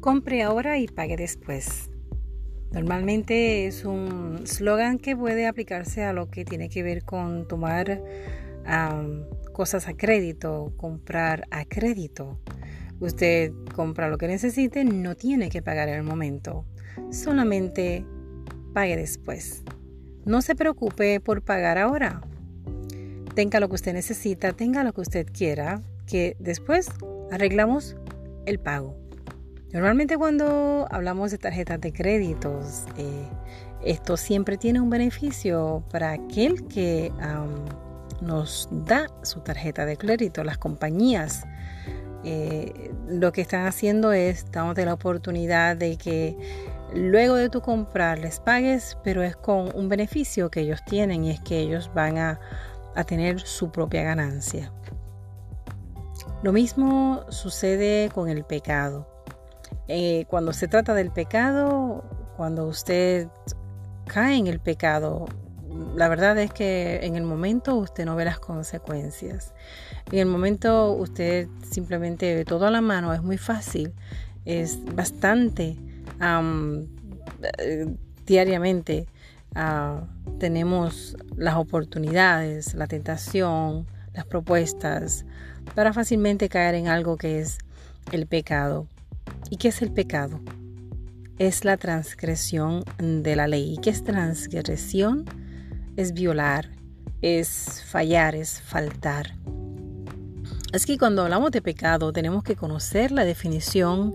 [0.00, 1.90] Compre ahora y pague después.
[2.70, 8.02] Normalmente es un slogan que puede aplicarse a lo que tiene que ver con tomar
[9.52, 12.38] cosas a crédito, comprar a crédito.
[13.00, 16.64] Usted compra lo que necesite, no tiene que pagar en el momento,
[17.10, 18.04] solamente
[18.74, 19.62] pague después.
[20.24, 22.20] No se preocupe por pagar ahora.
[23.34, 26.90] Tenga lo que usted necesita, tenga lo que usted quiera, que después
[27.30, 27.96] arreglamos
[28.46, 29.07] el pago.
[29.72, 33.28] Normalmente cuando hablamos de tarjetas de créditos, eh,
[33.84, 37.12] esto siempre tiene un beneficio para aquel que
[38.20, 40.42] nos da su tarjeta de crédito.
[40.42, 41.44] Las compañías
[42.24, 46.36] eh, lo que están haciendo es dándote la oportunidad de que
[46.92, 51.30] luego de tu comprar les pagues, pero es con un beneficio que ellos tienen y
[51.30, 52.40] es que ellos van a,
[53.06, 54.72] tener su propia ganancia.
[56.42, 59.06] Lo mismo sucede con el pecado.
[59.88, 62.04] Eh, cuando se trata del pecado,
[62.36, 63.28] cuando usted
[64.06, 65.26] cae en el pecado,
[65.96, 69.54] la verdad es que en el momento usted no ve las consecuencias.
[70.12, 73.92] En el momento usted simplemente ve todo a la mano, es muy fácil,
[74.44, 75.76] es bastante
[77.58, 77.94] eh,
[78.26, 79.06] diariamente.
[79.54, 80.02] Ah,
[80.38, 85.24] tenemos las oportunidades, la tentación, las propuestas
[85.74, 87.58] para fácilmente caer en algo que es
[88.12, 88.86] el pecado.
[89.50, 90.40] ¿Y qué es el pecado?
[91.38, 93.74] Es la transgresión de la ley.
[93.74, 95.24] ¿Y qué es transgresión?
[95.98, 96.70] es violar,
[97.22, 99.34] es fallar, es faltar.
[100.72, 104.12] Es que cuando hablamos de pecado tenemos que conocer la definición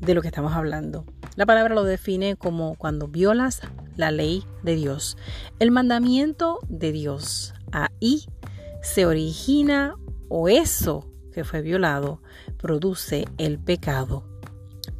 [0.00, 1.04] de lo que estamos hablando.
[1.36, 3.60] La palabra lo define como cuando violas
[3.94, 5.16] la ley de Dios,
[5.60, 7.54] el mandamiento de Dios.
[7.70, 8.24] Ahí
[8.82, 9.94] se origina
[10.28, 12.20] o eso que fue violado
[12.58, 14.33] produce el pecado.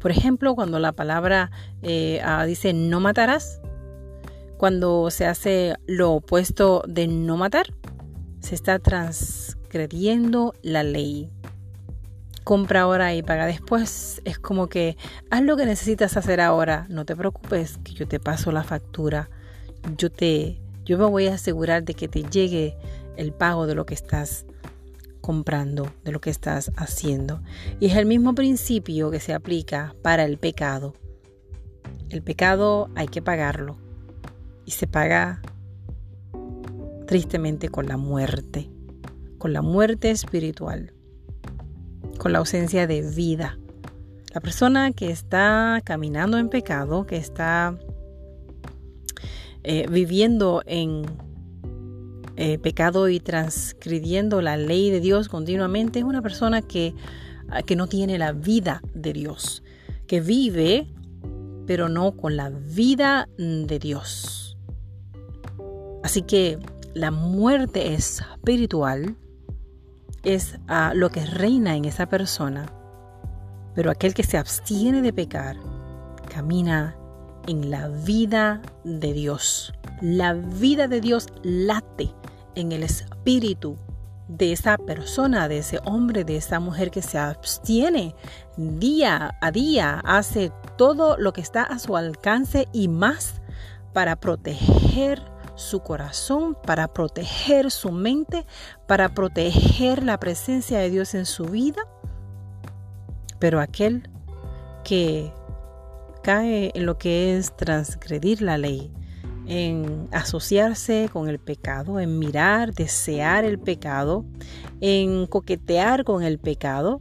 [0.05, 1.49] Por ejemplo, cuando la palabra
[1.81, 3.59] eh, ah, dice no matarás,
[4.55, 7.73] cuando se hace lo opuesto de no matar,
[8.39, 11.31] se está transgrediendo la ley.
[12.43, 14.21] Compra ahora y paga después.
[14.25, 14.95] Es como que
[15.31, 16.85] haz lo que necesitas hacer ahora.
[16.87, 19.31] No te preocupes que yo te paso la factura.
[19.97, 22.77] Yo te yo me voy a asegurar de que te llegue
[23.17, 24.45] el pago de lo que estás
[25.25, 27.41] comprando, de lo que estás haciendo.
[27.79, 30.93] Y es el mismo principio que se aplica para el pecado.
[32.11, 33.75] El pecado hay que pagarlo
[34.67, 35.41] y se paga
[37.07, 38.69] tristemente con la muerte,
[39.39, 40.93] con la muerte espiritual,
[42.19, 43.57] con la ausencia de vida.
[44.31, 47.79] La persona que está caminando en pecado, que está
[49.63, 51.03] eh, viviendo en
[52.37, 56.93] eh, pecado y transcribiendo la ley de Dios continuamente, es una persona que,
[57.65, 59.63] que no tiene la vida de Dios,
[60.07, 60.87] que vive,
[61.65, 64.57] pero no con la vida de Dios.
[66.03, 66.59] Así que
[66.93, 69.15] la muerte espiritual
[70.23, 72.71] es ah, lo que reina en esa persona,
[73.75, 75.57] pero aquel que se abstiene de pecar
[76.33, 76.97] camina
[77.47, 79.73] en la vida de Dios.
[80.01, 82.13] La vida de Dios late
[82.55, 83.77] en el espíritu
[84.27, 88.15] de esa persona, de ese hombre, de esa mujer que se abstiene
[88.57, 93.41] día a día, hace todo lo que está a su alcance y más
[93.93, 95.21] para proteger
[95.55, 98.45] su corazón, para proteger su mente,
[98.87, 101.81] para proteger la presencia de Dios en su vida.
[103.39, 104.09] Pero aquel
[104.83, 105.31] que
[106.25, 108.91] cae en lo que es transgredir la ley,
[109.45, 114.25] en asociarse con el pecado, en mirar, desear el pecado,
[114.81, 116.99] en coquetear con el pecado,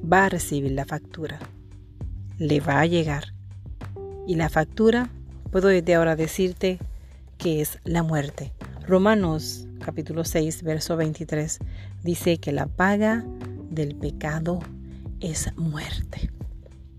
[0.00, 1.40] va a recibir la factura.
[2.38, 3.34] Le va a llegar.
[4.28, 5.10] Y la factura
[5.50, 6.78] puedo desde ahora decirte
[7.36, 8.52] que es la muerte.
[8.86, 11.58] Romanos capítulo 6, verso 23
[12.04, 13.24] dice que la paga
[13.70, 14.60] del pecado
[15.18, 16.30] es muerte.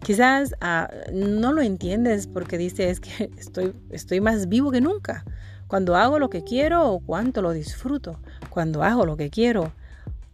[0.03, 5.23] Quizás ah, no lo entiendes porque dices que estoy, estoy más vivo que nunca.
[5.67, 8.19] Cuando hago lo que quiero cuánto lo disfruto.
[8.49, 9.71] Cuando hago lo que quiero,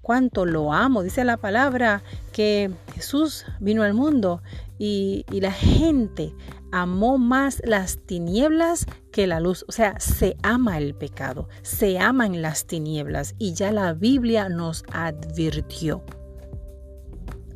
[0.02, 1.04] cuánto lo amo.
[1.04, 2.02] Dice la palabra
[2.34, 4.42] que Jesús vino al mundo
[4.80, 6.34] y, y la gente
[6.72, 9.66] amó más las tinieblas que la luz.
[9.68, 14.84] O sea, se ama el pecado, se aman las tinieblas y ya la Biblia nos
[14.92, 16.04] advirtió.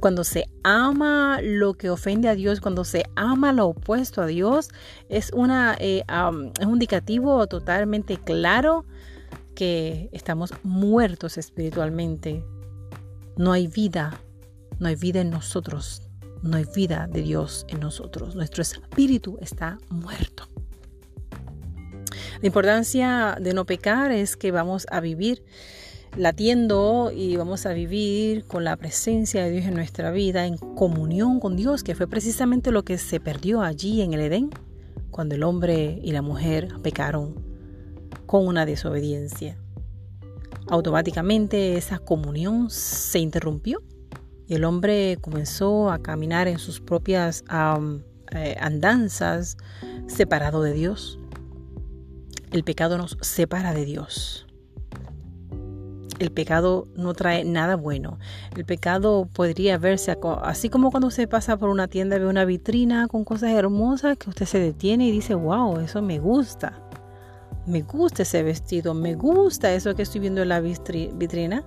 [0.04, 4.68] Cuando se ama lo que ofende a Dios, cuando se ama lo opuesto a Dios,
[5.08, 6.04] es, una, eh,
[6.60, 8.84] es un indicativo totalmente claro
[9.56, 12.44] que estamos muertos espiritualmente.
[13.38, 14.20] No hay vida
[14.80, 16.02] no hay vida en nosotros,
[16.42, 18.36] no hay vida de Dios en nosotros.
[18.36, 20.50] Nuestro espíritu está muerto.
[22.42, 25.46] La importancia de no pecar es que vamos a vivir
[26.16, 31.40] latiendo y vamos a vivir con la presencia de Dios en nuestra vida, en comunión
[31.40, 34.50] con Dios, que fue precisamente lo que se perdió allí en el Edén,
[35.12, 37.36] cuando el hombre y la mujer pecaron
[38.26, 39.58] con una desobediencia.
[40.68, 43.82] Automáticamente esa comunión se interrumpió
[44.48, 47.44] y el hombre comenzó a caminar en sus propias
[48.32, 49.58] eh, andanzas
[50.08, 51.20] separado de Dios.
[52.52, 54.48] El pecado nos separa de Dios.
[56.20, 58.20] El pecado no trae nada bueno.
[58.56, 63.08] El pecado podría verse así como cuando se pasa por una tienda ve una vitrina
[63.08, 66.80] con cosas hermosas que usted se detiene y dice, wow, eso me gusta.
[67.66, 71.64] Me gusta ese vestido, me gusta eso que estoy viendo en la vitrina.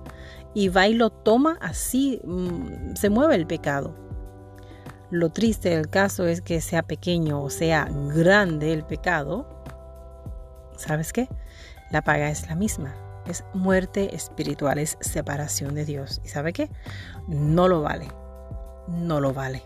[0.53, 3.93] Y va y lo toma así, mm, se mueve el pecado.
[5.11, 9.47] Lo triste del caso es que sea pequeño o sea grande el pecado.
[10.77, 11.27] ¿Sabes qué?
[11.91, 16.21] La paga es la misma es muerte espiritual, es separación de Dios.
[16.23, 16.69] ¿Y sabe qué?
[17.27, 18.07] No lo vale,
[18.87, 19.63] no lo vale.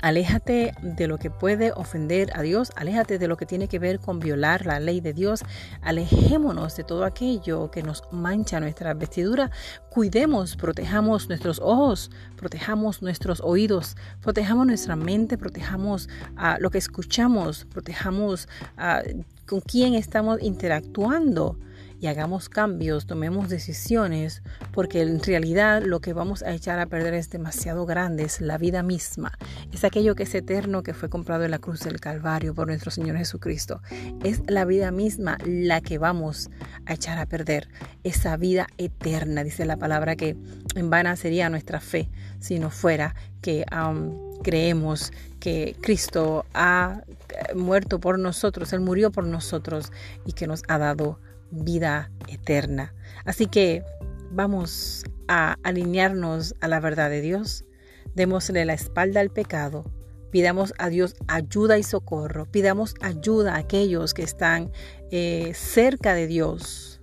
[0.00, 4.00] Aléjate de lo que puede ofender a Dios, aléjate de lo que tiene que ver
[4.00, 5.44] con violar la ley de Dios,
[5.80, 9.50] alejémonos de todo aquello que nos mancha nuestra vestidura,
[9.90, 17.64] cuidemos, protejamos nuestros ojos, protejamos nuestros oídos, protejamos nuestra mente, protejamos a lo que escuchamos,
[17.66, 19.02] protejamos a
[19.46, 21.58] con quién estamos interactuando
[22.02, 27.14] y hagamos cambios, tomemos decisiones, porque en realidad lo que vamos a echar a perder
[27.14, 29.38] es demasiado grande, es la vida misma,
[29.70, 32.90] es aquello que es eterno que fue comprado en la cruz del Calvario por nuestro
[32.90, 33.82] Señor Jesucristo.
[34.24, 36.50] Es la vida misma la que vamos
[36.86, 37.68] a echar a perder,
[38.02, 40.36] esa vida eterna, dice la palabra que
[40.74, 42.10] en vana sería nuestra fe
[42.40, 43.64] si no fuera que
[44.42, 47.02] creemos que Cristo ha
[47.54, 49.92] muerto por nosotros, Él murió por nosotros
[50.26, 51.20] y que nos ha dado
[51.52, 52.94] vida eterna.
[53.24, 53.84] Así que
[54.30, 57.64] vamos a alinearnos a la verdad de Dios.
[58.14, 59.84] Démosle la espalda al pecado.
[60.30, 62.50] Pidamos a Dios ayuda y socorro.
[62.50, 64.72] Pidamos ayuda a aquellos que están
[65.10, 67.00] eh, cerca de Dios,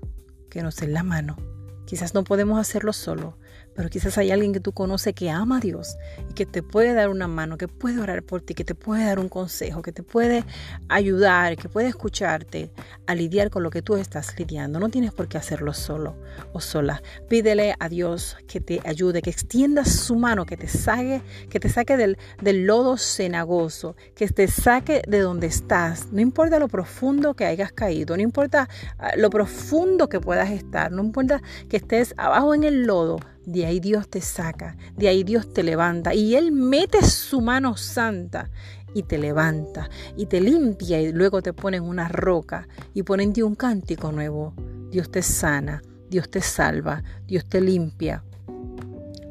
[0.50, 1.38] que nos den la mano.
[1.86, 3.39] Quizás no podemos hacerlo solo,
[3.80, 5.98] pero quizás hay alguien que tú conoces que ama a Dios
[6.30, 9.06] y que te puede dar una mano, que puede orar por ti, que te puede
[9.06, 10.44] dar un consejo, que te puede
[10.90, 12.74] ayudar, que puede escucharte
[13.08, 14.82] a lidiar con lo que tú estás lidiando.
[14.82, 16.18] No tienes por qué hacerlo solo
[16.52, 17.02] o sola.
[17.30, 21.70] Pídele a Dios que te ayude, que extienda su mano, que te saque, que te
[21.70, 26.12] saque del, del lodo cenagoso, que te saque de donde estás.
[26.12, 28.68] No importa lo profundo que hayas caído, no importa
[28.98, 33.20] ah, lo profundo que puedas estar, no importa que estés abajo en el lodo,
[33.52, 37.76] de ahí Dios te saca, de ahí Dios te levanta y Él mete su mano
[37.78, 38.52] santa
[38.94, 43.34] y te levanta y te limpia y luego te pone una roca y pone en
[43.34, 44.54] ti un cántico nuevo.
[44.92, 48.24] Dios te sana, Dios te salva, Dios te limpia.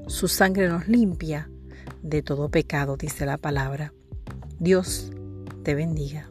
[0.09, 1.49] Su sangre nos limpia
[2.03, 3.93] de todo pecado, dice la palabra.
[4.59, 5.12] Dios
[5.62, 6.29] te bendiga.